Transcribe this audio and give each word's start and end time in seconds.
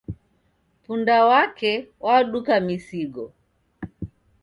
Punda 0.83 1.17
wake 1.29 1.71
waduka 2.05 2.53
misigo 2.65 3.25